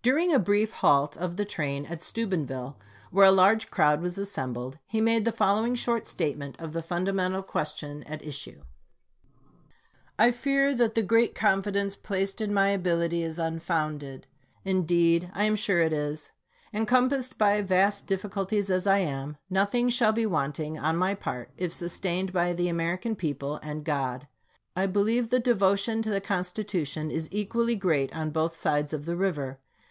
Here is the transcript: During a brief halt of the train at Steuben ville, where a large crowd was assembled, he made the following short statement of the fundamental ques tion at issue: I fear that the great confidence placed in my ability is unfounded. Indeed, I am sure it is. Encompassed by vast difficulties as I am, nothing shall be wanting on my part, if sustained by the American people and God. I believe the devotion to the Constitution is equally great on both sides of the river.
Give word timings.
During 0.00 0.32
a 0.32 0.38
brief 0.38 0.74
halt 0.74 1.16
of 1.16 1.36
the 1.36 1.44
train 1.44 1.84
at 1.86 2.04
Steuben 2.04 2.46
ville, 2.46 2.78
where 3.10 3.26
a 3.26 3.32
large 3.32 3.68
crowd 3.68 4.00
was 4.00 4.16
assembled, 4.16 4.78
he 4.86 5.00
made 5.00 5.24
the 5.24 5.32
following 5.32 5.74
short 5.74 6.06
statement 6.06 6.54
of 6.60 6.72
the 6.72 6.82
fundamental 6.82 7.42
ques 7.42 7.74
tion 7.76 8.04
at 8.04 8.24
issue: 8.24 8.62
I 10.16 10.30
fear 10.30 10.72
that 10.72 10.94
the 10.94 11.02
great 11.02 11.34
confidence 11.34 11.96
placed 11.96 12.40
in 12.40 12.54
my 12.54 12.68
ability 12.68 13.24
is 13.24 13.40
unfounded. 13.40 14.28
Indeed, 14.64 15.32
I 15.34 15.42
am 15.42 15.56
sure 15.56 15.80
it 15.80 15.92
is. 15.92 16.30
Encompassed 16.72 17.36
by 17.36 17.60
vast 17.60 18.06
difficulties 18.06 18.70
as 18.70 18.86
I 18.86 18.98
am, 18.98 19.36
nothing 19.50 19.88
shall 19.88 20.12
be 20.12 20.26
wanting 20.26 20.78
on 20.78 20.96
my 20.96 21.16
part, 21.16 21.50
if 21.56 21.72
sustained 21.72 22.32
by 22.32 22.52
the 22.52 22.68
American 22.68 23.16
people 23.16 23.58
and 23.64 23.82
God. 23.84 24.28
I 24.76 24.86
believe 24.86 25.30
the 25.30 25.40
devotion 25.40 26.02
to 26.02 26.10
the 26.10 26.20
Constitution 26.20 27.10
is 27.10 27.28
equally 27.32 27.74
great 27.74 28.14
on 28.14 28.30
both 28.30 28.54
sides 28.54 28.92
of 28.92 29.04
the 29.04 29.16
river. 29.16 29.58